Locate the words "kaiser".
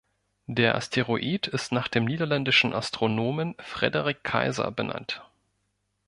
4.23-4.71